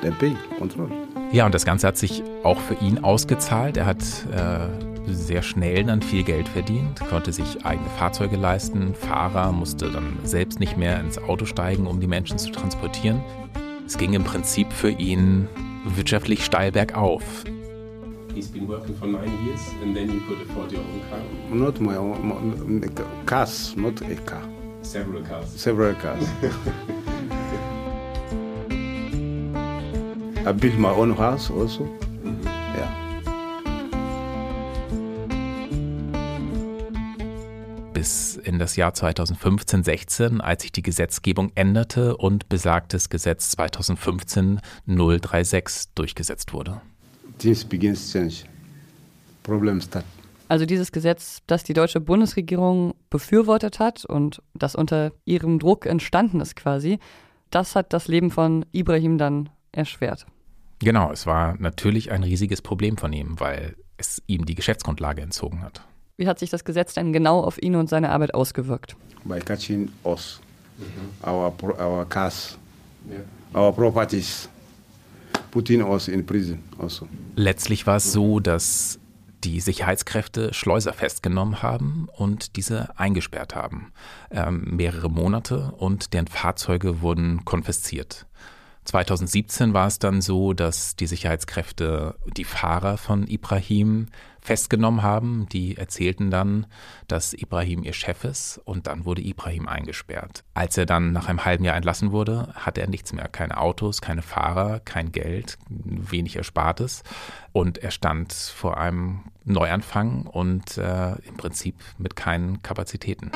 [0.00, 1.01] They pay control.
[1.32, 3.78] Ja, und das Ganze hat sich auch für ihn ausgezahlt.
[3.78, 4.68] Er hat äh,
[5.10, 8.94] sehr schnell dann viel Geld verdient, konnte sich eigene Fahrzeuge leisten.
[8.94, 13.22] Fahrer musste dann selbst nicht mehr ins Auto steigen, um die Menschen zu transportieren.
[13.86, 15.48] Es ging im Prinzip für ihn
[15.86, 17.22] wirtschaftlich steil bergauf.
[18.34, 21.18] He's been working for nine years and then you could afford your own car?
[21.50, 22.82] Not my own,
[23.24, 24.42] cars, not a car.
[24.82, 25.48] Several cars.
[25.56, 26.26] Several cars.
[30.44, 31.84] I built my own house also.
[32.24, 32.40] Mhm.
[32.76, 32.92] Ja.
[37.92, 44.60] Bis in das Jahr 2015, 16, als sich die Gesetzgebung änderte und besagtes Gesetz 2015
[44.86, 46.80] 036 durchgesetzt wurde.
[47.38, 48.42] Things begins change.
[49.44, 50.04] Problems start.
[50.48, 56.40] Also dieses Gesetz, das die deutsche Bundesregierung befürwortet hat und das unter ihrem Druck entstanden
[56.40, 56.98] ist quasi,
[57.50, 60.26] das hat das Leben von Ibrahim dann erschwert.
[60.78, 65.62] Genau, es war natürlich ein riesiges Problem von ihm, weil es ihm die Geschäftsgrundlage entzogen
[65.62, 65.82] hat.
[66.16, 68.96] Wie hat sich das Gesetz denn genau auf ihn und seine Arbeit ausgewirkt?
[69.24, 70.40] By catching us,
[70.78, 71.28] mhm.
[71.28, 72.58] our, our cars,
[73.54, 74.48] our properties,
[75.50, 77.08] putting us in prison also.
[77.36, 78.98] Letztlich war es so, dass
[79.44, 83.92] die Sicherheitskräfte Schleuser festgenommen haben und diese eingesperrt haben.
[84.30, 88.26] Ähm, mehrere Monate und deren Fahrzeuge wurden konfisziert.
[88.84, 94.08] 2017 war es dann so, dass die Sicherheitskräfte die Fahrer von Ibrahim
[94.40, 95.46] festgenommen haben.
[95.52, 96.66] Die erzählten dann,
[97.06, 100.42] dass Ibrahim ihr Chef ist und dann wurde Ibrahim eingesperrt.
[100.52, 103.28] Als er dann nach einem halben Jahr entlassen wurde, hatte er nichts mehr.
[103.28, 107.04] Keine Autos, keine Fahrer, kein Geld, wenig Erspartes
[107.52, 113.30] und er stand vor einem Neuanfang und äh, im Prinzip mit keinen Kapazitäten.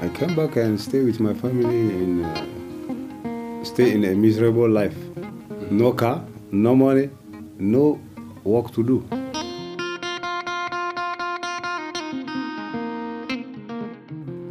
[0.00, 4.96] I came back and stay with my family in uh, stay in a miserable life.
[5.70, 7.10] No car, no money,
[7.58, 7.98] no
[8.44, 9.02] work to do.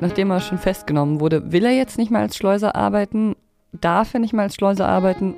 [0.01, 3.35] Nachdem er schon festgenommen wurde, will er jetzt nicht mehr als Schleuser arbeiten?
[3.71, 5.35] Darf er nicht mehr als Schleuser arbeiten?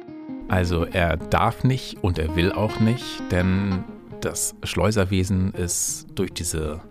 [0.47, 3.83] Also er darf nicht und er will auch nicht, denn
[4.21, 6.81] das Schleuserwesen ist durch diese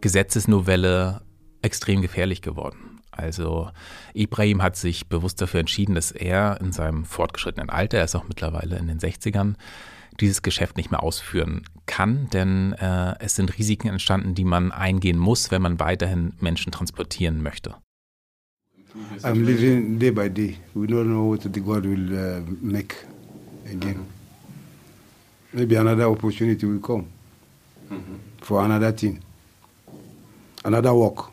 [0.00, 1.20] Gesetzesnovelle
[1.62, 3.00] extrem gefährlich geworden.
[3.10, 3.70] Also
[4.14, 8.26] Ibrahim hat sich bewusst dafür entschieden, dass er in seinem fortgeschrittenen Alter, er ist auch
[8.26, 9.54] mittlerweile in den 60ern,
[10.20, 15.18] dieses Geschäft nicht mehr ausführen kann, denn äh, es sind Risiken entstanden, die man eingehen
[15.18, 17.74] muss, wenn man weiterhin Menschen transportieren möchte.
[19.22, 20.58] I'm living day by day.
[20.74, 22.94] We don't know what the God will uh, make
[23.66, 24.06] again.
[25.52, 27.06] Maybe another opportunity will come
[28.42, 29.20] for another thing,
[30.64, 31.30] another work.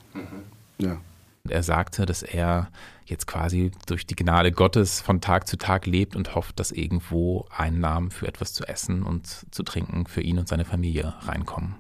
[0.82, 1.02] Ja.
[1.48, 2.70] Er sagte, dass er
[3.06, 7.46] jetzt quasi durch die Gnade Gottes von Tag zu Tag lebt und hofft, dass irgendwo
[7.56, 11.76] Einnahmen für etwas zu essen und zu trinken für ihn und seine Familie reinkommen.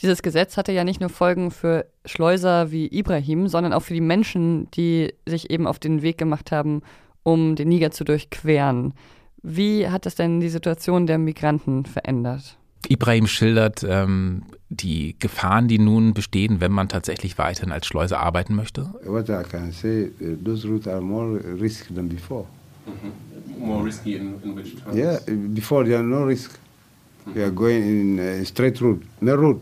[0.00, 4.00] Dieses Gesetz hatte ja nicht nur Folgen für Schleuser wie Ibrahim, sondern auch für die
[4.00, 6.80] Menschen, die sich eben auf den Weg gemacht haben,
[7.22, 8.94] um den Niger zu durchqueren.
[9.42, 12.59] Wie hat das denn die Situation der Migranten verändert?
[12.88, 18.54] Ibrahim schildert ähm, die Gefahren, die nun bestehen, wenn man tatsächlich weiterhin als Schleuser arbeiten
[18.54, 18.92] möchte.
[19.04, 22.46] What I can say, uh, those routes are more risky than before.
[22.86, 23.66] Mm -hmm.
[23.66, 24.96] More risky in, in which terms?
[24.96, 25.18] Yeah,
[25.54, 26.50] before there are no risk.
[26.50, 27.34] Mm -hmm.
[27.34, 29.60] We are going in a straight route, no route.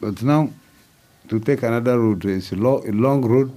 [0.00, 0.50] But now,
[1.28, 3.52] to take another route, it's a long, a long route.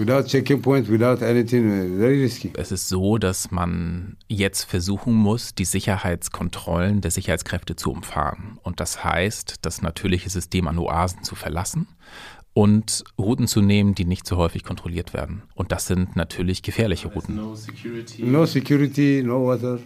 [0.00, 2.50] Without checking points, without anything, very risky.
[2.56, 8.58] Es ist so, dass man jetzt versuchen muss, die Sicherheitskontrollen der Sicherheitskräfte zu umfahren.
[8.62, 11.86] Und das heißt, das natürliche System an Oasen zu verlassen
[12.54, 15.42] und Routen zu nehmen, die nicht so häufig kontrolliert werden.
[15.54, 17.36] Und das sind natürlich gefährliche Routen.
[17.36, 18.22] No security.
[18.22, 19.80] No security, no water.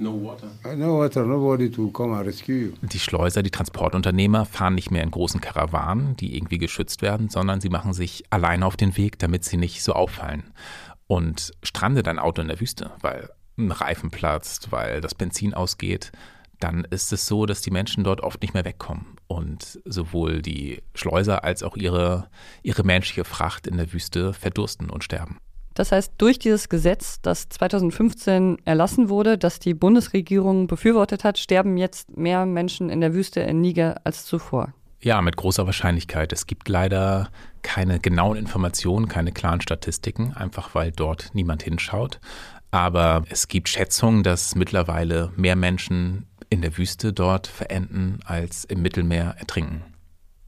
[0.00, 0.50] No water.
[0.76, 2.72] No water, nobody to come and rescue you.
[2.80, 7.60] Die Schleuser, die Transportunternehmer fahren nicht mehr in großen Karawanen, die irgendwie geschützt werden, sondern
[7.60, 10.54] sie machen sich alleine auf den Weg, damit sie nicht so auffallen.
[11.06, 16.12] Und strandet ein Auto in der Wüste, weil ein Reifen platzt, weil das Benzin ausgeht,
[16.60, 20.82] dann ist es so, dass die Menschen dort oft nicht mehr wegkommen und sowohl die
[20.94, 22.30] Schleuser als auch ihre,
[22.62, 25.40] ihre menschliche Fracht in der Wüste verdursten und sterben.
[25.80, 31.78] Das heißt, durch dieses Gesetz, das 2015 erlassen wurde, das die Bundesregierung befürwortet hat, sterben
[31.78, 34.74] jetzt mehr Menschen in der Wüste in Niger als zuvor.
[35.00, 36.34] Ja, mit großer Wahrscheinlichkeit.
[36.34, 37.30] Es gibt leider
[37.62, 42.20] keine genauen Informationen, keine klaren Statistiken, einfach weil dort niemand hinschaut.
[42.70, 48.82] Aber es gibt Schätzungen, dass mittlerweile mehr Menschen in der Wüste dort verenden als im
[48.82, 49.82] Mittelmeer ertrinken.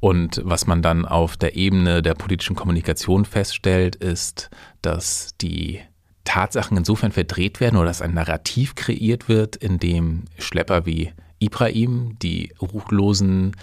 [0.02, 4.50] Und was man dann auf der Ebene der politischen Kommunikation feststellt, ist,
[4.82, 5.78] dass die
[6.24, 12.18] Tatsachen insofern verdreht werden oder dass ein Narrativ kreiert wird, in dem Schlepper wie Ibrahim
[12.20, 13.54] die ruchlosen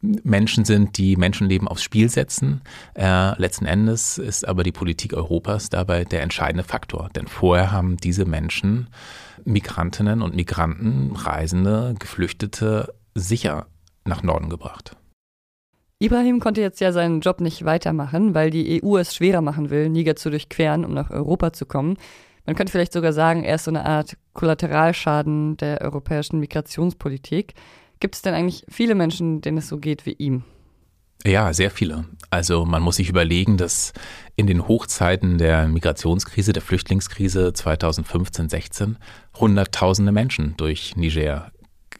[0.00, 2.62] Menschen sind, die Menschenleben aufs Spiel setzen.
[2.94, 7.10] Äh, letzten Endes ist aber die Politik Europas dabei der entscheidende Faktor.
[7.14, 8.88] Denn vorher haben diese Menschen
[9.44, 13.66] Migrantinnen und Migranten, Reisende, Geflüchtete sicher
[14.06, 14.96] nach Norden gebracht.
[15.98, 19.88] Ibrahim konnte jetzt ja seinen Job nicht weitermachen, weil die EU es schwerer machen will,
[19.88, 21.96] Niger zu durchqueren, um nach Europa zu kommen.
[22.44, 27.54] Man könnte vielleicht sogar sagen, er ist so eine Art Kollateralschaden der europäischen Migrationspolitik.
[27.98, 30.44] Gibt es denn eigentlich viele Menschen, denen es so geht wie ihm?
[31.24, 32.04] Ja, sehr viele.
[32.28, 33.94] Also man muss sich überlegen, dass
[34.36, 38.96] in den Hochzeiten der Migrationskrise, der Flüchtlingskrise 2015-16
[39.34, 41.50] Hunderttausende Menschen durch Niger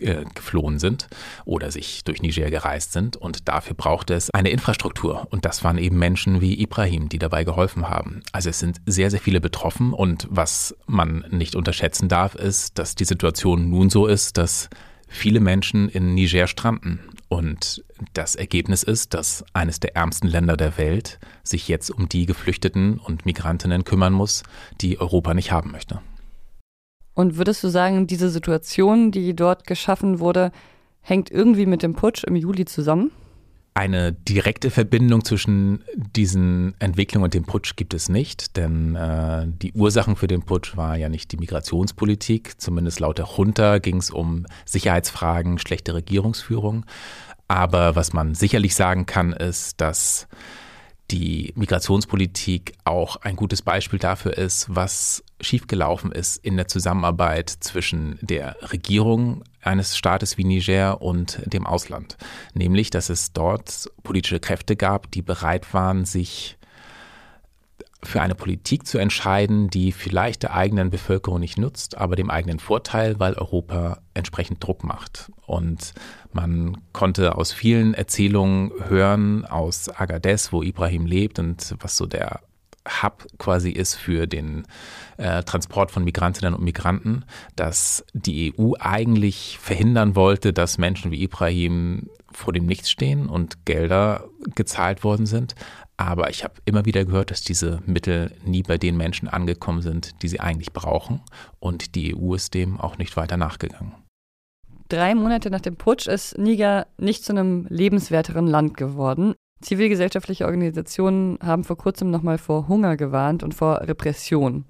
[0.01, 1.09] äh, geflohen sind
[1.45, 3.17] oder sich durch Niger gereist sind.
[3.17, 5.27] Und dafür brauchte es eine Infrastruktur.
[5.31, 8.23] Und das waren eben Menschen wie Ibrahim, die dabei geholfen haben.
[8.33, 9.93] Also es sind sehr, sehr viele betroffen.
[9.93, 14.69] Und was man nicht unterschätzen darf, ist, dass die Situation nun so ist, dass
[15.09, 17.01] viele Menschen in Niger stranden.
[17.29, 22.27] Und das Ergebnis ist, dass eines der ärmsten Länder der Welt sich jetzt um die
[22.27, 24.43] Geflüchteten und Migrantinnen kümmern muss,
[24.81, 26.01] die Europa nicht haben möchte.
[27.17, 30.53] Und würdest du sagen, diese Situation, die dort geschaffen wurde,
[31.01, 33.11] hängt irgendwie mit dem Putsch im Juli zusammen?
[33.73, 39.73] Eine direkte Verbindung zwischen diesen Entwicklungen und dem Putsch gibt es nicht, denn äh, die
[39.73, 44.11] Ursachen für den Putsch war ja nicht die Migrationspolitik, zumindest laut der Junta ging es
[44.11, 46.85] um Sicherheitsfragen, schlechte Regierungsführung.
[47.49, 50.29] Aber was man sicherlich sagen kann, ist, dass
[51.11, 58.19] die Migrationspolitik auch ein gutes Beispiel dafür ist, was schiefgelaufen ist in der Zusammenarbeit zwischen
[58.23, 62.17] der Regierung eines Staates wie Niger und dem Ausland.
[62.55, 66.57] Nämlich, dass es dort politische Kräfte gab, die bereit waren, sich
[68.07, 72.59] für eine Politik zu entscheiden, die vielleicht der eigenen Bevölkerung nicht nutzt, aber dem eigenen
[72.59, 75.31] Vorteil, weil Europa entsprechend Druck macht.
[75.47, 75.93] Und
[76.33, 82.41] man konnte aus vielen Erzählungen hören, aus Agadez, wo Ibrahim lebt und was so der
[83.03, 84.65] Hub quasi ist für den
[85.17, 87.25] äh, Transport von Migrantinnen und Migranten,
[87.57, 93.65] dass die EU eigentlich verhindern wollte, dass Menschen wie Ibrahim vor dem Nichts stehen und
[93.65, 95.55] Gelder gezahlt worden sind.
[95.97, 100.23] Aber ich habe immer wieder gehört, dass diese Mittel nie bei den Menschen angekommen sind,
[100.23, 101.23] die sie eigentlich brauchen.
[101.59, 103.95] Und die EU ist dem auch nicht weiter nachgegangen.
[104.89, 109.35] Drei Monate nach dem Putsch ist Niger nicht zu einem lebenswerteren Land geworden.
[109.61, 114.65] Zivilgesellschaftliche Organisationen haben vor kurzem nochmal vor Hunger gewarnt und vor Repression.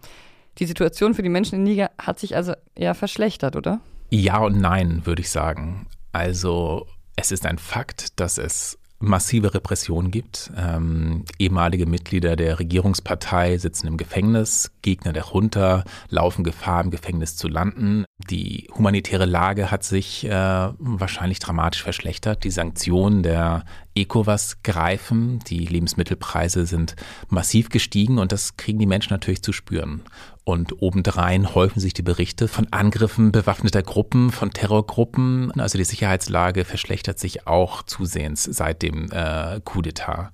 [0.59, 3.81] Die Situation für die Menschen in Niger hat sich also eher verschlechtert, oder?
[4.11, 5.87] Ja und nein, würde ich sagen.
[6.13, 10.51] Also es ist ein Fakt, dass es massive Repressionen gibt.
[10.57, 17.37] Ähm, ehemalige Mitglieder der Regierungspartei sitzen im Gefängnis, Gegner der Junta laufen Gefahr, im Gefängnis
[17.37, 18.05] zu landen.
[18.31, 22.45] Die humanitäre Lage hat sich äh, wahrscheinlich dramatisch verschlechtert.
[22.45, 26.97] Die Sanktionen der ECOWAS greifen, die Lebensmittelpreise sind
[27.29, 30.03] massiv gestiegen und das kriegen die Menschen natürlich zu spüren.
[30.49, 35.51] Und obendrein häufen sich die Berichte von Angriffen bewaffneter Gruppen, von Terrorgruppen.
[35.61, 40.29] Also die Sicherheitslage verschlechtert sich auch zusehends seit dem äh, Coup d'etat.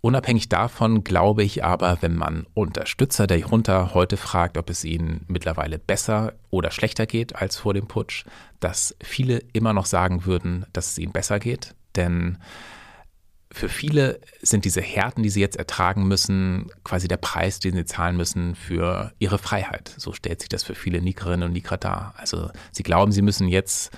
[0.00, 5.24] Unabhängig davon glaube ich aber, wenn man Unterstützer der Junta heute fragt, ob es ihnen
[5.28, 8.24] mittlerweile besser oder schlechter geht als vor dem Putsch,
[8.58, 11.76] dass viele immer noch sagen würden, dass es ihnen besser geht.
[11.94, 12.38] Denn
[13.52, 17.84] für viele sind diese Härten, die sie jetzt ertragen müssen, quasi der Preis, den sie
[17.84, 19.94] zahlen müssen für ihre Freiheit.
[19.98, 22.14] So stellt sich das für viele Nikerinnen und Niker dar.
[22.16, 23.90] Also sie glauben, sie müssen jetzt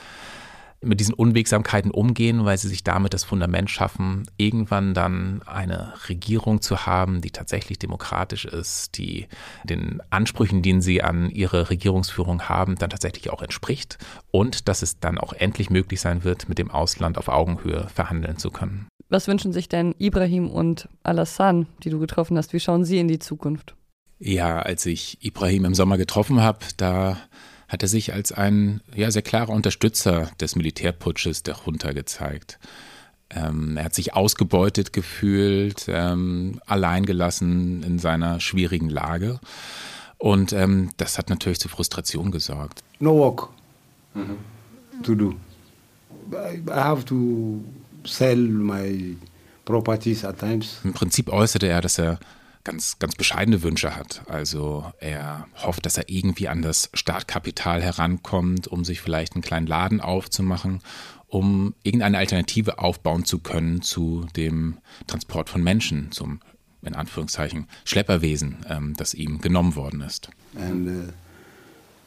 [0.84, 6.60] mit diesen Unwegsamkeiten umgehen, weil sie sich damit das Fundament schaffen, irgendwann dann eine Regierung
[6.60, 9.26] zu haben, die tatsächlich demokratisch ist, die
[9.64, 13.98] den Ansprüchen, die sie an ihre Regierungsführung haben, dann tatsächlich auch entspricht
[14.30, 18.36] und dass es dann auch endlich möglich sein wird, mit dem Ausland auf Augenhöhe verhandeln
[18.38, 18.88] zu können.
[19.08, 22.52] Was wünschen sich denn Ibrahim und Alassane, die du getroffen hast?
[22.52, 23.76] Wie schauen sie in die Zukunft?
[24.18, 27.18] Ja, als ich Ibrahim im Sommer getroffen habe, da
[27.74, 32.60] hat er sich als ein ja, sehr klarer Unterstützer des Militärputsches der Junta gezeigt.
[33.30, 39.40] Ähm, er hat sich ausgebeutet gefühlt, ähm, alleingelassen in seiner schwierigen Lage.
[40.18, 42.84] Und ähm, das hat natürlich zu Frustration gesorgt.
[43.00, 43.48] No work
[44.14, 44.38] mhm.
[45.02, 45.34] to do.
[46.32, 47.60] I have to
[48.04, 49.16] sell my
[49.64, 50.78] properties at times.
[50.84, 52.20] Im Prinzip äußerte er, dass er
[52.64, 54.22] ganz, ganz bescheidene Wünsche hat.
[54.26, 59.66] Also er hofft, dass er irgendwie an das Startkapital herankommt, um sich vielleicht einen kleinen
[59.66, 60.80] Laden aufzumachen,
[61.28, 66.40] um irgendeine Alternative aufbauen zu können zu dem Transport von Menschen, zum
[66.82, 70.28] in Anführungszeichen Schlepperwesen, ähm, das ihm genommen worden ist.
[70.54, 71.12] And uh,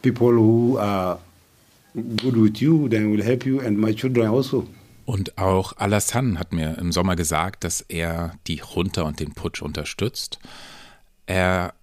[0.02, 1.20] people who are
[1.94, 4.68] good with you, then will help you and my children also.
[5.08, 9.62] Und auch Alassane hat mir im Sommer gesagt, dass er die Junta und den Putsch
[9.62, 10.38] unterstützt.
[11.26, 11.74] Er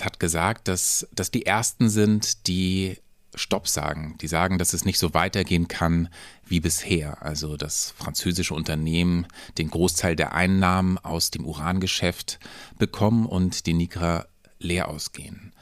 [0.00, 2.98] hat gesagt, dass das die Ersten sind, die
[3.36, 4.16] Stopp sagen.
[4.20, 6.08] Die sagen, dass es nicht so weitergehen kann
[6.46, 7.22] wie bisher.
[7.22, 12.40] Also dass französische Unternehmen den Großteil der Einnahmen aus dem Urangeschäft
[12.76, 14.26] bekommen und die Nigra
[14.58, 15.52] leer ausgehen.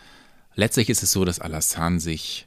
[0.55, 2.47] Letztlich ist es so, dass Alassane sich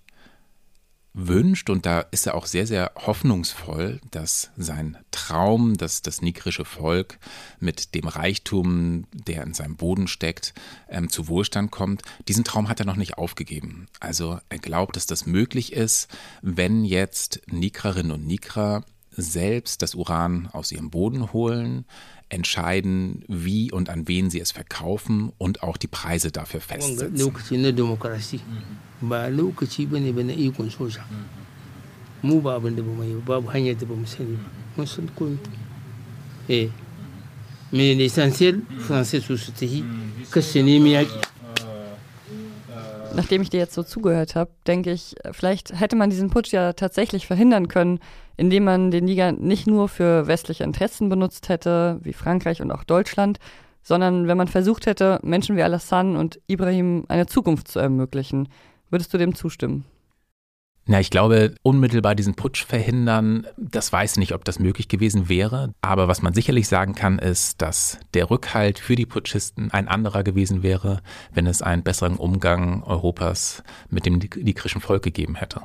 [1.14, 6.66] wünscht und da ist er auch sehr, sehr hoffnungsvoll, dass sein Traum, dass das nigrische
[6.66, 7.18] Volk
[7.60, 10.54] mit dem Reichtum, der in seinem Boden steckt,
[10.88, 12.04] ähm, zu Wohlstand kommt.
[12.28, 13.88] Diesen Traum hat er noch nicht aufgegeben.
[14.00, 16.08] Also er glaubt, dass das möglich ist,
[16.42, 21.86] wenn jetzt Nigrerinnen und Nigrer selbst das Uran aus ihrem Boden holen,
[22.30, 27.14] entscheiden, wie und an wen sie es verkaufen und auch die Preise dafür festsetzen.
[27.14, 27.24] Mais
[43.16, 46.74] Nachdem ich dir jetzt so zugehört habe, denke ich, vielleicht hätte man diesen Putsch ja
[46.74, 48.00] tatsächlich verhindern können,
[48.38, 52.84] indem man den Niger nicht nur für westliche Interessen benutzt hätte, wie Frankreich und auch
[52.84, 53.40] Deutschland,
[53.82, 58.48] sondern wenn man versucht hätte, Menschen wie Alassane und Ibrahim eine Zukunft zu ermöglichen.
[58.90, 59.86] Würdest du dem zustimmen?
[60.92, 65.72] Na, ich glaube, unmittelbar diesen Putsch verhindern, das weiß nicht, ob das möglich gewesen wäre.
[65.82, 70.24] Aber was man sicherlich sagen kann, ist, dass der Rückhalt für die Putschisten ein anderer
[70.24, 73.62] gewesen wäre, wenn es einen besseren Umgang Europas
[73.92, 75.62] mit dem nigrischen Volk gegeben hätte.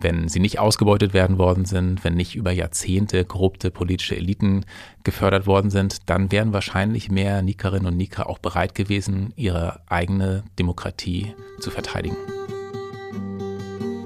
[0.00, 4.66] Wenn sie nicht ausgebeutet werden worden sind, wenn nicht über Jahrzehnte korrupte politische Eliten
[5.04, 10.42] gefördert worden sind, dann wären wahrscheinlich mehr Nikerinnen und Niker auch bereit gewesen, ihre eigene
[10.58, 12.16] Demokratie zu verteidigen.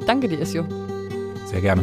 [0.09, 0.64] Danke dir, Isio.
[1.44, 1.82] Sehr gerne.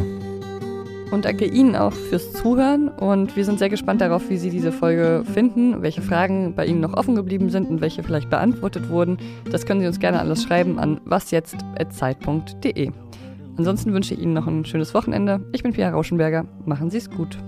[1.12, 2.88] Und danke Ihnen auch fürs Zuhören.
[2.88, 6.80] Und wir sind sehr gespannt darauf, wie Sie diese Folge finden, welche Fragen bei Ihnen
[6.80, 9.18] noch offen geblieben sind und welche vielleicht beantwortet wurden.
[9.52, 12.90] Das können Sie uns gerne alles schreiben an wasjetzt.zeit.de.
[13.56, 15.40] Ansonsten wünsche ich Ihnen noch ein schönes Wochenende.
[15.52, 16.46] Ich bin Pia Rauschenberger.
[16.64, 17.38] Machen Sie es gut.